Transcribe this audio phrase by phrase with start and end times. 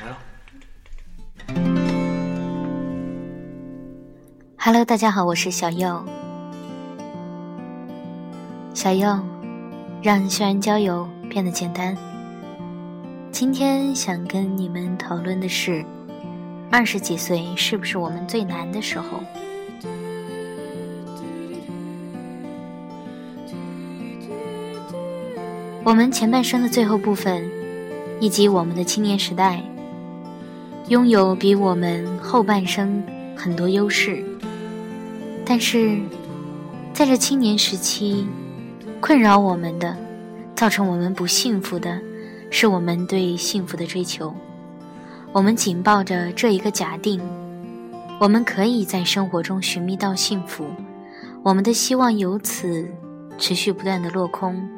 [0.00, 0.16] 来了。
[4.56, 6.04] Hello，大家好，我是小右。
[8.72, 9.18] 小右，
[10.00, 11.96] 让校园交友变得简单。
[13.32, 15.84] 今天想跟你们讨论的是，
[16.70, 19.20] 二十几岁是不是我们最难的时候？
[25.88, 27.50] 我们前半生的最后部分，
[28.20, 29.64] 以及我们的青年时代，
[30.88, 33.02] 拥有比我们后半生
[33.34, 34.22] 很多优势。
[35.46, 35.98] 但是，
[36.92, 38.28] 在这青年时期，
[39.00, 39.96] 困扰我们的、
[40.54, 41.98] 造成我们不幸福的，
[42.50, 44.30] 是我们对幸福的追求。
[45.32, 47.18] 我们紧抱着这一个假定：
[48.20, 50.66] 我们可以在生活中寻觅到幸福，
[51.42, 52.86] 我们的希望由此
[53.38, 54.68] 持续不断的落空，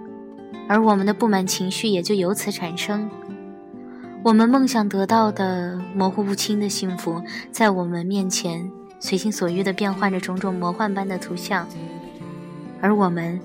[0.68, 3.10] 而我们的不满情绪也就由此产生。
[4.22, 8.70] 我们梦想得到的模糊不清的幸福，在我们面前。
[9.02, 11.66] 随心所欲地变换着种种魔幻般的图像，
[12.82, 13.40] 而我们，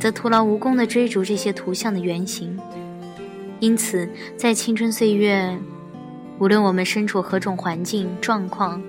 [0.00, 2.58] 则徒劳无功地追逐这些图像的原型。
[3.60, 4.08] 因此，
[4.38, 5.54] 在青春岁月，
[6.38, 8.82] 无论我们身处何种环境状况，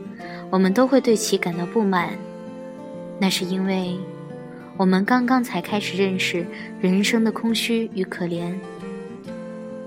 [0.49, 2.11] 我们都会对其感到不满。
[3.19, 3.99] 那是因为，
[4.77, 6.45] 我们刚刚才开始认识
[6.79, 8.55] 人生的空虚与可怜。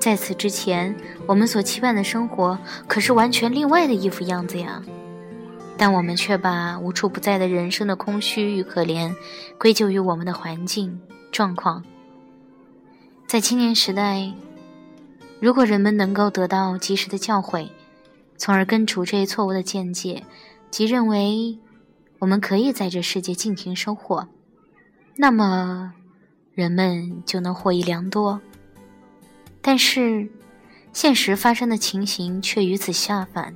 [0.00, 0.94] 在此之前，
[1.26, 4.82] 我们所期盼的生活，可是完全另外的一副样子呀。
[5.76, 9.14] 但我们却把无处不在的人生的空虚与可怜
[9.58, 11.84] 归咎于我们的环境状况。
[13.26, 14.32] 在青年时代，
[15.38, 17.68] 如果人们能够得到及时的教诲，
[18.36, 20.24] 从而根除这一错误的见解，
[20.70, 21.58] 即认为
[22.18, 24.28] 我们可以在这世界尽情收获，
[25.16, 25.92] 那么
[26.54, 28.40] 人们就能获益良多。
[29.62, 30.28] 但是，
[30.92, 33.54] 现实发生的情形却与此相反。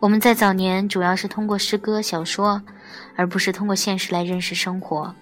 [0.00, 2.62] 我们在早年主要是通过诗歌、小说，
[3.16, 5.14] 而不是通过现实来认识生活。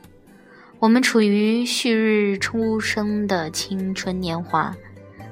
[0.78, 4.76] 我们处于旭日初升的青春年华，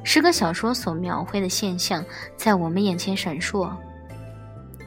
[0.03, 2.03] 诗歌、小说所描绘的现象
[2.37, 3.71] 在我们眼前闪烁。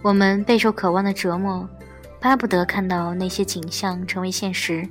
[0.01, 1.69] 我们备受渴望的折磨，
[2.19, 4.87] 巴不得看到那些景象成为现实，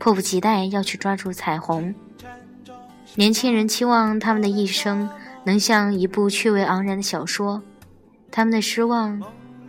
[0.00, 1.94] 迫不及待要去抓住彩虹。
[3.16, 5.08] 年轻人期望他们的一生
[5.44, 7.62] 能像一部趣味盎然的小说。
[8.32, 9.20] 他们的失望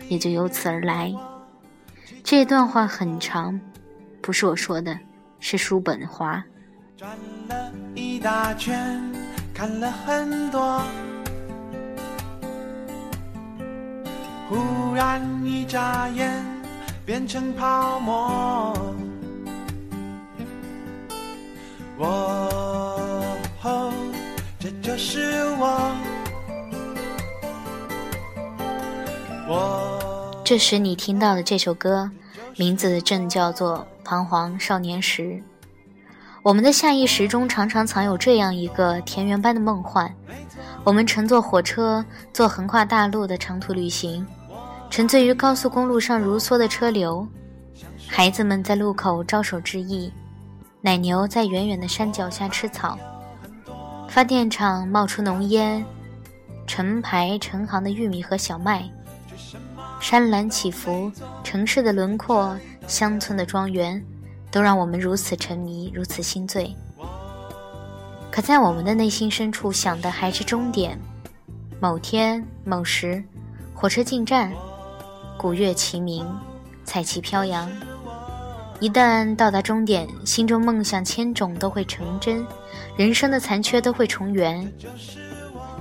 [0.08, 1.14] 也就由此而来。
[2.24, 3.60] 这段话很长，
[4.22, 4.98] 不是我说的，
[5.40, 6.42] 是叔本华。
[6.96, 7.10] 转
[7.50, 9.02] 了一大圈，
[9.54, 10.82] 看了很多，
[14.48, 16.46] 忽然一眨眼
[17.06, 18.74] 变成泡沫。
[22.04, 23.38] 我，
[24.60, 25.92] 这就是我。
[30.44, 32.10] 这时你听到的这首歌，
[32.58, 35.22] 名字正叫做《彷徨少年时》。
[36.42, 40.12] 我们的下意识中常常藏有这样一个田园般的梦幻：
[40.84, 44.26] 我们乘坐火车，做横跨大陆的长途旅行，
[44.90, 47.28] 沉醉于高速公路上如梭的车流。
[48.08, 50.12] 孩子们在路口招手致意，
[50.84, 52.98] 奶牛在远远的山脚下吃草，
[54.10, 55.86] 发电厂冒出浓烟，
[56.66, 58.90] 成排成行的玉米和小麦。
[60.00, 61.12] 山岚起伏，
[61.44, 64.04] 城市的轮廓，乡村的庄园，
[64.50, 66.76] 都让我们如此沉迷，如此心醉。
[68.32, 71.00] 可在我们的内心深处，想的还是终点。
[71.80, 73.24] 某天某时，
[73.76, 74.52] 火车进站，
[75.38, 76.26] 鼓乐齐鸣，
[76.84, 77.70] 彩旗飘扬。
[78.82, 82.44] 一旦到达终点，心中梦想千种都会成真，
[82.98, 84.74] 人生的残缺都会重圆，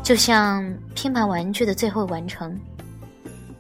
[0.03, 0.63] 就像
[0.95, 2.55] 拼盘玩具的最后完成。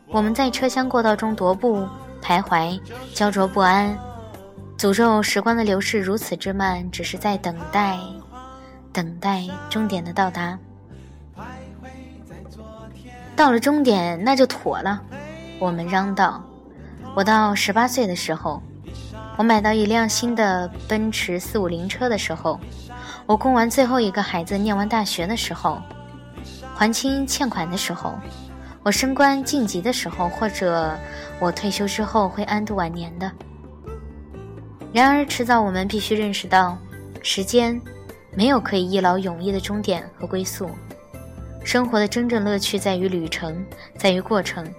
[0.08, 1.88] 我们在车厢过道中踱步、
[2.22, 2.78] 徘徊、
[3.14, 3.98] 焦灼不安，
[4.76, 7.98] 诅咒时光的流逝如此之慢，只是在等待，
[8.92, 10.58] 等待终点的到达。
[13.34, 15.02] 到了终点，那就妥了。
[15.58, 16.44] 我们嚷道
[17.16, 18.62] ：“我到十八岁的时候，
[19.40, 22.60] 我买到一辆新的奔驰四五零车的时候，
[23.24, 25.80] 我供完最后一个孩子念完大学的时候，
[26.74, 28.12] 还清欠款的时候。”
[28.84, 30.94] 我升官晋级的时候，或者
[31.38, 33.32] 我退休之后会安度晚年的。
[34.92, 36.76] 然而，迟早我们必须认识到，
[37.22, 37.80] 时间
[38.34, 40.70] 没有可以一劳永逸的终点和归宿。
[41.64, 43.64] 生活的真正乐趣在于旅程，
[43.96, 44.70] 在于过程，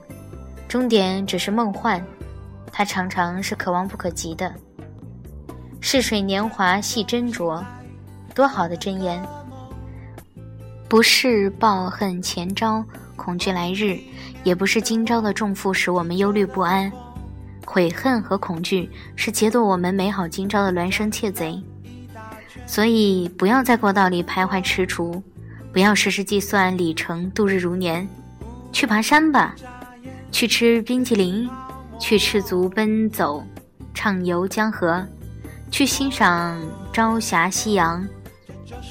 [0.68, 2.00] 终点只是梦幻，
[2.72, 4.54] 它常常是可望不可及的。
[5.80, 7.64] 逝水年华系斟酌，
[8.34, 9.22] 多好的箴言！
[10.88, 12.84] 不是抱恨前朝，
[13.16, 13.98] 恐惧来日；
[14.44, 16.92] 也不是今朝的重负使我们忧虑不安。
[17.66, 21.62] 悔恨和恐惧是劫夺我们美好今朝的孪生窃贼。
[22.66, 25.22] 所以，不要在过道里徘徊踟蹰，
[25.72, 28.08] 不要时时计算里程，度日如年。
[28.74, 29.56] 去爬山吧，
[30.32, 31.50] 去吃冰淇淋，
[32.02, 33.42] 去赤足奔走，
[33.94, 35.06] 畅游江河，
[35.70, 36.60] 去欣赏
[36.92, 38.06] 朝霞夕阳，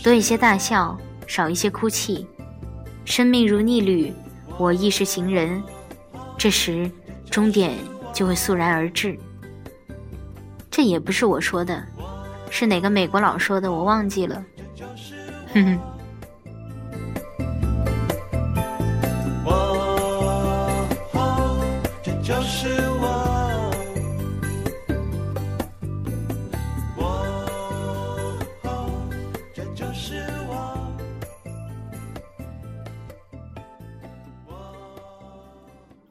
[0.02, 0.96] 多一些大笑。
[1.26, 2.26] 少一些哭泣，
[3.04, 4.12] 生命如逆旅，
[4.58, 5.62] 我亦是行人。
[6.36, 6.90] 这时，
[7.30, 7.76] 终点
[8.12, 9.16] 就会肃然而至。
[10.72, 11.86] 这也不是我说的，
[12.50, 13.70] 是哪个美国佬说的？
[13.70, 14.44] 我忘记了。
[15.54, 15.78] 哼哼。
[22.02, 22.89] 这就是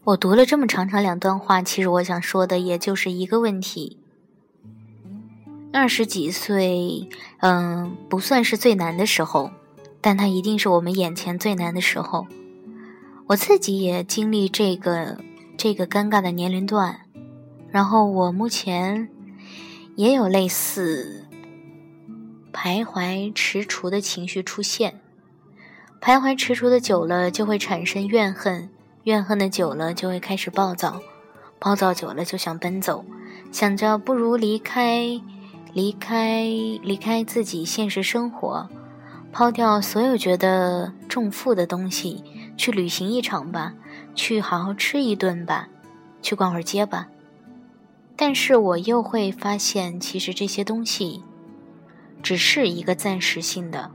[0.10, 4.00] 我读了这么长长两段话，其实我想说的也就是一个问题：
[5.72, 7.08] 二十几岁，
[7.42, 9.52] 嗯，不算是最难的时候，
[10.02, 12.26] 但它一定是我们眼前最难的时候。
[13.28, 15.20] 我自己也经历这个
[15.56, 17.02] 这个尴尬的年龄段，
[17.70, 19.10] 然后我目前
[19.96, 21.28] 也有类似
[22.52, 25.00] 徘徊踟蹰的情绪出现，
[26.02, 28.72] 徘徊踟蹰的久了，就会产生怨恨。
[29.06, 31.02] 怨恨的久了，就会开始暴躁；
[31.58, 33.06] 暴躁久了，就想奔走，
[33.52, 35.22] 想着不如离开，
[35.74, 36.44] 离开，
[36.84, 38.70] 离开自己现实生活，
[39.32, 42.24] 抛掉所有觉得重负的东西，
[42.58, 43.74] 去旅行一场吧，
[44.14, 45.70] 去好好吃一顿吧，
[46.22, 47.08] 去逛会儿街吧。
[48.18, 51.24] 但是我又会发现，其实这些东西
[52.22, 53.92] 只是一个暂时性的。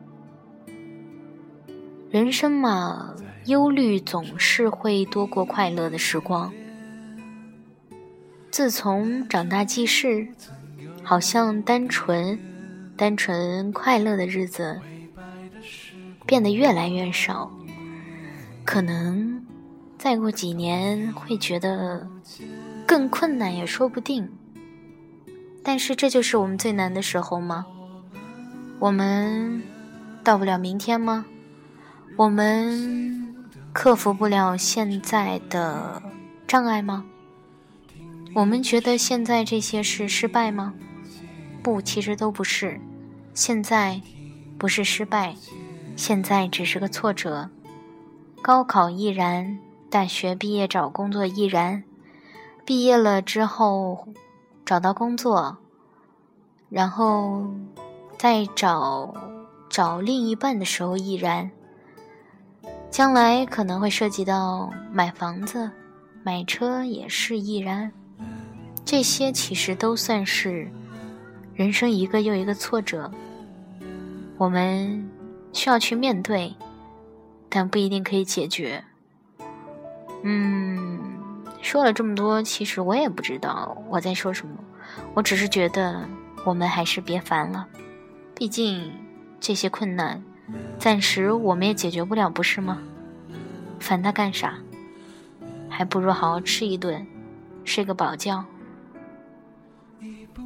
[2.10, 3.14] 人生嘛。
[3.46, 6.50] 忧虑总是会多过快乐的时光。
[8.50, 10.26] 自从长大记事，
[11.02, 12.38] 好像单纯、
[12.96, 14.80] 单纯快乐的日子
[16.24, 17.52] 变得越来越少。
[18.64, 19.44] 可能
[19.98, 22.08] 再过几年会觉得
[22.86, 24.26] 更困难也说不定。
[25.62, 27.66] 但是这就是我们最难的时候吗？
[28.78, 29.62] 我们
[30.22, 31.26] 到不了明天吗？
[32.16, 33.23] 我们？
[33.74, 36.00] 克服不了现在的
[36.46, 37.04] 障碍吗？
[38.32, 40.72] 我们觉得现在这些是失败吗？
[41.60, 42.80] 不，其实都不是。
[43.34, 44.00] 现在
[44.56, 45.34] 不是失败，
[45.96, 47.50] 现在只是个挫折。
[48.40, 49.58] 高考亦然，
[49.90, 51.82] 大学毕业找工作亦然。
[52.64, 54.06] 毕业了之后
[54.64, 55.58] 找到工作，
[56.70, 57.50] 然后
[58.16, 59.12] 再找
[59.68, 61.50] 找另一半的时候亦然。
[62.94, 65.68] 将来可能会涉及到买房子、
[66.22, 67.90] 买车，也是亦然。
[68.84, 70.70] 这些其实都算是
[71.56, 73.10] 人生一个又一个挫折，
[74.38, 75.10] 我们
[75.52, 76.54] 需要去面对，
[77.48, 78.84] 但不一定可以解决。
[80.22, 81.00] 嗯，
[81.60, 84.54] 说了这么多，其实我也不知道我在说什么，
[85.14, 86.08] 我只是觉得
[86.44, 87.66] 我们还是别烦了，
[88.36, 88.92] 毕竟
[89.40, 90.22] 这些困难。
[90.78, 92.78] 暂时我们也解决不了，不是吗？
[93.80, 94.54] 烦他干啥？
[95.68, 97.06] 还不如好好吃一顿，
[97.64, 98.44] 睡个饱觉。
[99.98, 100.42] 你不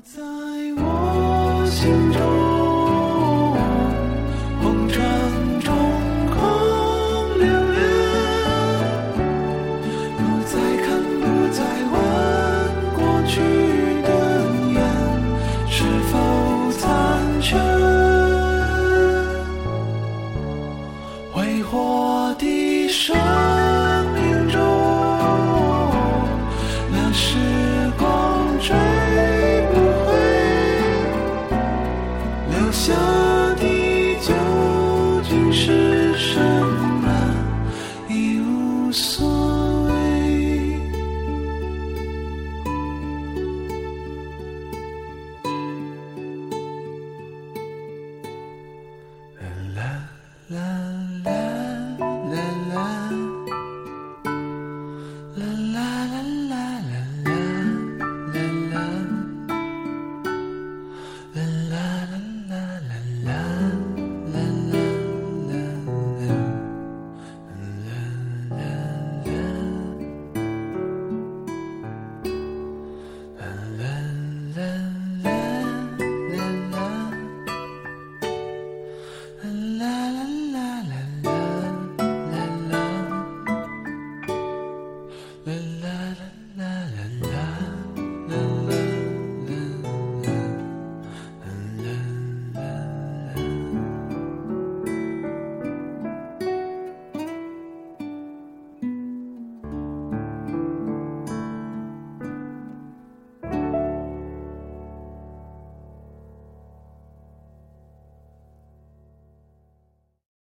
[0.00, 2.41] 在我心中
[32.82, 33.21] 想